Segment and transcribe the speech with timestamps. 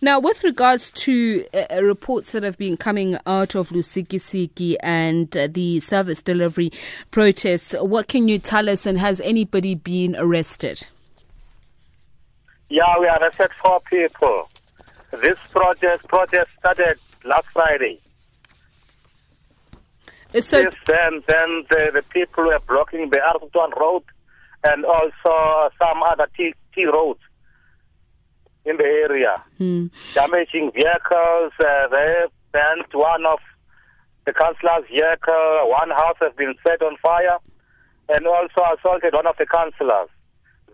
[0.00, 5.36] Now, with regards to uh, uh, reports that have been coming out of Lusikisiki and
[5.36, 6.70] uh, the service delivery
[7.10, 10.86] protests, what can you tell us, and has anybody been arrested?
[12.68, 14.48] Yeah, we arrested four people.
[15.10, 17.98] This protest protest started last Friday.
[20.34, 23.20] Uh, So, Since then, then the, the people were blocking the
[23.80, 24.02] Road
[24.62, 27.20] and also some other T, T roads
[28.64, 29.86] in the area, hmm.
[30.14, 31.52] damaging vehicles.
[31.58, 33.38] Uh, they burned one of
[34.26, 35.70] the councillor's vehicle.
[35.70, 37.38] One house has been set on fire,
[38.08, 40.08] and also assaulted one of the councillors.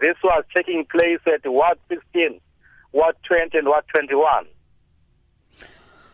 [0.00, 2.40] This was taking place at Ward 16,
[2.92, 4.46] Ward 20, and Ward 21.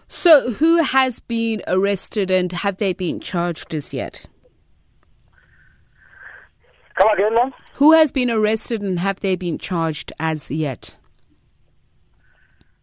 [0.08, 4.26] so who has been arrested and have they been charged as yet?
[6.96, 7.52] Come again, ma'am?
[7.74, 10.96] Who has been arrested and have they been charged as yet?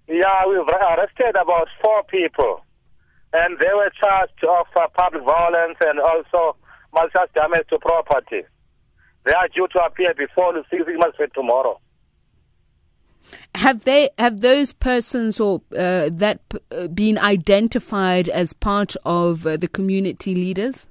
[0.07, 2.61] Yeah, we've arrested about four people,
[3.33, 6.55] and they were charged of uh, public violence and also
[6.93, 8.43] malicious damage to property.
[9.25, 11.79] They are due to appear before the six magistrate tomorrow.
[13.55, 19.45] Have they have those persons or uh, that p- uh, been identified as part of
[19.45, 20.85] uh, the community leaders?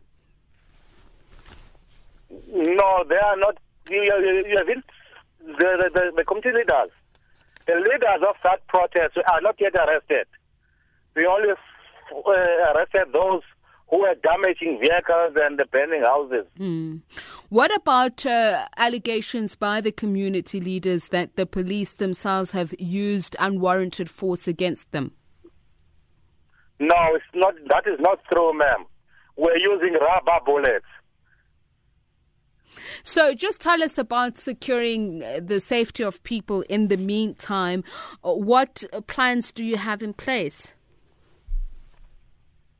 [2.52, 3.56] No, they are not.
[3.88, 4.82] You, you, you have been,
[5.46, 6.90] the, the, the, the community leaders,
[7.66, 10.26] the leaders of that protest are not yet arrested.
[11.14, 12.30] We only uh,
[12.74, 13.42] arrested those
[13.88, 16.46] who were damaging vehicles and burning houses.
[17.48, 24.10] What about uh, allegations by the community leaders that the police themselves have used unwarranted
[24.10, 25.12] force against them?
[26.78, 27.54] No, it's not.
[27.68, 28.84] That is not true, ma'am.
[29.36, 30.84] We're using rubber bullets.
[33.02, 37.84] So, just tell us about securing uh, the safety of people in the meantime.
[38.24, 40.74] Uh, What plans do you have in place?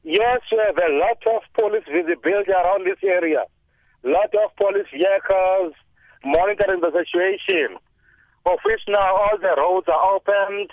[0.03, 3.45] Yes, we have a lot of police visibility around this area.
[4.05, 5.75] Lot of police vehicles
[6.25, 7.77] monitoring the situation.
[8.47, 10.71] Of which now all the roads are opened.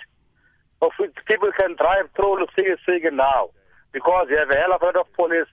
[0.80, 3.50] Of which people can drive through Lusikisiki now.
[3.92, 5.50] Because we have a hell of a lot of police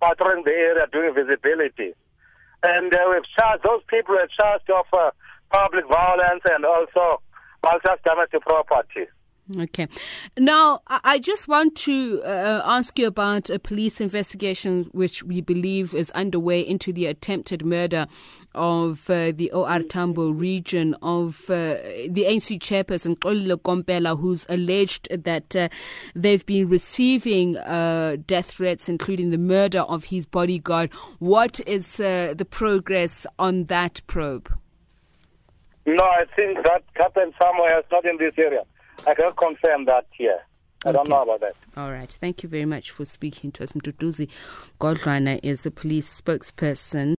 [0.00, 1.94] patrolling the area doing visibility.
[2.64, 5.10] And uh, we've charged, those people are charged of uh,
[5.52, 7.20] public violence and also
[7.62, 9.06] malicious damage to property.
[9.58, 9.88] Okay.
[10.38, 15.94] Now, I just want to uh, ask you about a police investigation which we believe
[15.94, 18.06] is underway into the attempted murder
[18.54, 21.76] of uh, the OR Tambo region of uh,
[22.08, 25.68] the ANC chairperson, Xolile Kompela, who's alleged that uh,
[26.14, 30.90] they've been receiving uh, death threats, including the murder of his bodyguard.
[31.18, 34.50] What is uh, the progress on that probe?
[35.84, 38.62] No, I think that happened somewhere else, not in this area.
[39.06, 40.40] I cannot confirm that here.
[40.86, 41.54] I don't know about that.
[41.78, 42.12] All right.
[42.12, 43.72] Thank you very much for speaking to us.
[43.72, 44.28] Mduduzi
[44.80, 47.12] Godlwana is the police spokesperson.